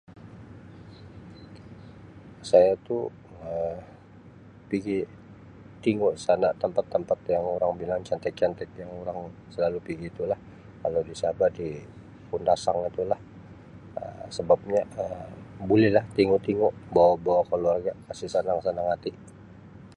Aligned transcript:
Saya 2.49 2.71
tu 2.87 2.97
Um 3.47 3.75
pigi 4.69 4.97
tingu 5.83 6.09
sana 6.25 6.49
tempat-tempat 6.61 7.19
yang 7.33 7.45
orang 7.55 7.73
bilang 7.81 8.01
cantik-cantik 8.07 8.69
yang 8.81 8.91
orang 9.01 9.19
selalu 9.53 9.77
pigi 9.87 10.07
tulah, 10.17 10.39
kalau 10.81 11.01
di 11.07 11.13
Sabah 11.21 11.49
di 11.59 11.69
Kundasang 12.29 12.79
itulah, 12.89 13.19
Um 14.01 14.25
sebabnya 14.37 14.81
Um 15.01 15.29
bolehlah 15.69 16.05
tingu-tingu 16.17 16.67
bawa-bawa 16.95 17.41
keluarga 17.49 17.91
kasih 18.07 18.29
senang 18.33 18.89
hati. 18.93 19.11